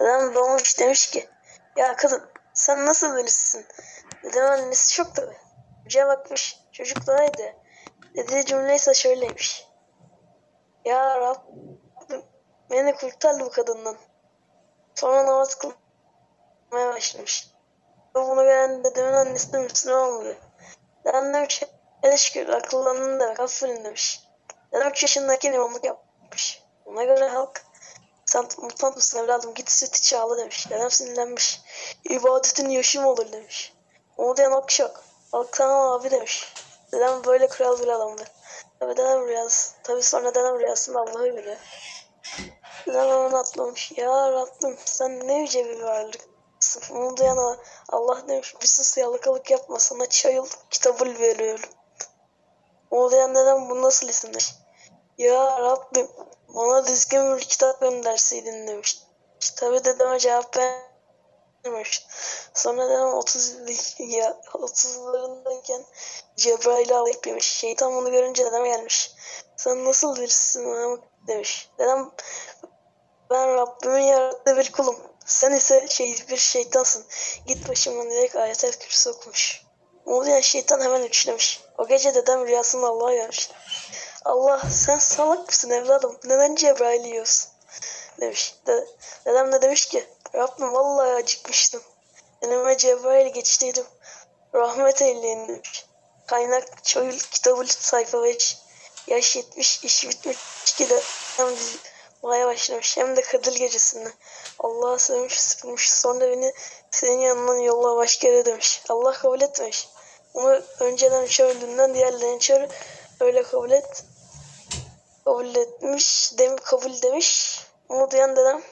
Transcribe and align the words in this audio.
Dedem 0.00 0.34
doğmuş 0.34 0.78
demiş 0.78 1.10
ki 1.10 1.28
ya 1.76 1.96
kadın 1.96 2.22
sen 2.54 2.86
nasıl 2.86 3.16
birisisin? 3.16 3.66
Dedem 4.24 4.50
annesi 4.50 4.94
çok 4.94 5.14
tabi. 5.14 5.36
Hocaya 5.84 6.08
bakmış 6.08 6.60
çocuk 6.72 7.06
daha 7.06 7.24
iyiydi. 7.24 7.56
Dediği 8.16 8.46
cümle 8.46 8.74
ise 8.74 8.94
şöyleymiş. 8.94 9.68
Ya 10.84 11.20
Rabbim 11.20 12.22
beni 12.70 12.94
kurtar 12.94 13.40
bu 13.40 13.50
kadından. 13.50 13.96
Sonra 14.94 15.26
namaz 15.26 15.54
kılmaya 15.54 16.94
başlamış. 16.94 17.50
Bunu 18.14 18.42
gören 18.42 18.84
dedemin 18.84 19.12
annesi 19.12 19.52
de 19.52 19.58
Müslüman 19.58 20.12
oluyor. 20.12 20.36
Dedem 21.04 21.34
demiş 21.34 21.62
hele 22.02 22.16
şükür 22.16 22.48
akıllandın 22.48 23.20
demek 23.20 23.40
aferin 23.40 23.84
demiş. 23.84 24.28
Dedem 24.72 24.88
3 24.88 25.02
yaşındayken 25.02 25.52
imamlık 25.52 25.84
yapmış. 25.84 26.62
Ona 26.84 27.04
göre 27.04 27.28
halk 27.28 27.62
sen 28.34 28.48
mutant 28.58 28.96
mısın 28.96 29.18
evladım 29.18 29.54
git 29.54 29.70
süt 29.70 29.96
iç 29.96 30.12
ağla 30.12 30.38
demiş. 30.38 30.70
Dedem 30.70 30.90
sinirlenmiş. 30.90 31.60
İbadetin 32.04 32.68
yaşı 32.68 33.00
mı 33.00 33.10
olur 33.10 33.32
demiş. 33.32 33.72
Onu 34.16 34.36
diyen. 34.36 35.02
Halk 35.32 35.52
tamam 35.52 35.92
abi 35.92 36.10
demiş. 36.10 36.54
Dedem 36.92 37.24
böyle 37.24 37.48
kral 37.48 37.78
bir 37.78 37.88
adamdı. 37.88 38.24
Tabi 38.80 38.96
dedem 38.96 39.28
rüyası. 39.28 39.74
Tabi 39.82 40.02
sonra 40.02 40.34
dedem 40.34 40.60
rüyasında 40.60 41.00
Allah'ı 41.00 41.28
görüyor. 41.28 41.56
Dedem 42.86 43.08
hemen 43.08 43.32
atlamış. 43.32 43.92
Ya 43.96 44.32
Rabbim 44.32 44.78
sen 44.84 45.28
ne 45.28 45.34
yüce 45.38 45.64
bir 45.64 45.80
varlıksın. 45.80 46.94
Onu 46.94 47.16
duyan 47.16 47.58
Allah 47.88 48.28
demiş 48.28 48.54
bir 48.62 48.66
sus 48.66 48.98
yapma 49.50 49.78
sana 49.78 50.08
çayıl 50.08 50.46
kitabı 50.70 51.04
veriyorum. 51.04 51.70
Onu 52.90 53.10
duyan 53.10 53.34
dedem 53.34 53.70
bu 53.70 53.82
nasıl 53.82 54.08
isim 54.08 54.30
demiş. 54.30 54.63
Ya 55.18 55.60
Rabbim 55.60 56.08
bana 56.48 56.86
düzgün 56.86 57.36
bir 57.36 57.40
kitap 57.42 57.80
gönderseydin 57.80 58.66
demiş. 58.68 58.98
Tabi 59.56 59.84
dedeme 59.84 60.18
cevap 60.18 60.56
vermemiş. 60.56 62.06
Sonra 62.54 62.88
dedem 62.88 63.06
30 63.06 63.54
ya 63.98 64.40
30'larındayken 64.52 65.84
Cebrail'i 66.36 66.94
alayıp 66.94 67.26
yemiş. 67.26 67.46
Şeytan 67.46 67.94
bunu 67.94 68.10
görünce 68.10 68.44
dedem 68.44 68.64
gelmiş. 68.64 69.12
Sen 69.56 69.84
nasıl 69.84 70.16
birisin 70.16 71.00
demiş. 71.26 71.70
Dedem 71.78 72.10
ben 73.30 73.54
Rabbimin 73.54 74.02
yarattığı 74.02 74.56
bir 74.56 74.72
kulum. 74.72 74.96
Sen 75.26 75.52
ise 75.52 75.88
şey 75.88 76.16
bir 76.30 76.36
şeytansın. 76.36 77.04
Git 77.46 77.68
başımdan 77.68 78.10
direkt 78.10 78.36
ayetel 78.36 78.72
kürsü 78.72 79.10
okumuş. 79.10 79.62
Muhtemelen 80.06 80.40
şeytan 80.40 80.80
hemen 80.80 81.02
üçlemiş. 81.02 81.60
O 81.78 81.86
gece 81.86 82.14
dedem 82.14 82.46
rüyasında 82.46 82.86
Allah'a 82.86 83.14
gelmiş. 83.14 83.50
Allah 84.24 84.60
sen 84.70 84.98
salak 84.98 85.48
mısın 85.48 85.70
evladım? 85.70 86.18
Neden 86.24 86.54
Cebrail 86.54 87.04
yiyorsun? 87.04 87.50
Demiş. 88.20 88.54
De, 88.66 88.86
dedem 89.26 89.52
de 89.52 89.62
demiş 89.62 89.86
ki 89.86 90.06
Rabbim 90.34 90.72
vallahi 90.72 91.10
acıkmıştım. 91.10 91.82
Önüme 92.42 92.76
Cebrail 92.76 93.32
geçtiydim. 93.32 93.84
Rahmet 94.54 95.02
eyleyin 95.02 95.48
demiş. 95.48 95.86
Kaynak 96.26 96.84
Çoyul 96.84 97.18
kitabı 97.18 97.64
sayfa 97.66 98.22
5. 98.22 98.58
Yaş 99.06 99.36
70 99.36 99.84
iş 99.84 100.08
bitmiş 100.08 100.74
ki 100.76 100.90
de 100.90 101.00
hem 101.36 101.48
dizmaya 101.56 102.46
başlamış 102.46 102.96
hem 102.96 103.16
de 103.16 103.22
Kadir 103.22 103.56
gecesinde. 103.56 104.12
Allah'a 104.58 104.98
sövmüş 104.98 105.40
sıkılmış 105.40 105.92
sonra 105.92 106.30
beni 106.30 106.52
senin 106.90 107.20
yanından 107.20 107.58
yolla 107.58 107.96
başka 107.96 108.28
yere 108.28 108.46
demiş. 108.46 108.82
Allah 108.88 109.12
kabul 109.12 109.40
etmemiş. 109.40 109.88
Onu 110.34 110.62
önceden 110.80 111.26
çöldüğünden 111.26 111.94
diğerlerini 111.94 112.40
çör 112.40 112.68
öyle 113.20 113.42
kabul 113.42 113.70
et. 113.70 114.04
Kabul 115.24 115.54
etmiş, 115.54 116.32
dem 116.38 116.56
kabul 116.56 117.02
demiş. 117.02 117.60
Onu 117.88 118.10
duyan 118.10 118.36
dedem 118.36 118.62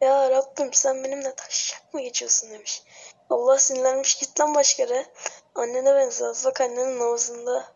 ya 0.00 0.30
Rabbim 0.30 0.72
sen 0.72 1.04
benimle 1.04 1.34
taşacak 1.34 1.94
mı 1.94 2.00
geçiyorsun 2.00 2.50
demiş. 2.50 2.82
Allah 3.30 3.58
sinirlenmiş 3.58 4.18
git 4.18 4.40
lan 4.40 4.54
başka 4.54 4.82
yere. 4.82 5.06
Annene 5.54 5.94
benzer. 5.94 6.36
Bak 6.44 6.60
annenin 6.60 6.98
namazında. 6.98 7.72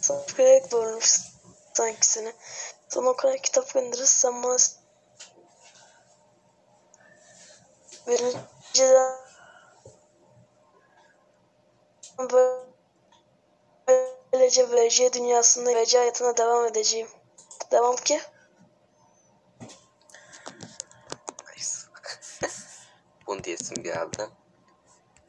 Sana 0.00 0.20
doğurmuş 0.70 1.20
sanki 1.74 2.06
seni. 2.06 2.32
Sana 2.88 3.08
o 3.08 3.16
kadar 3.16 3.38
kitap 3.38 3.74
gönderir 3.74 4.04
sen 4.04 4.42
bana 4.42 4.56
birinciden 8.06 9.16
böylece 14.46 14.70
VC 14.70 15.12
dünyasında 15.12 15.70
VC 15.70 15.98
hayatına 15.98 16.36
devam 16.36 16.66
edeceğim. 16.66 17.08
Devam 17.72 17.96
ki. 17.96 18.20
Bunu 23.26 23.44
diyesim 23.44 23.82
geldi. 23.82 24.28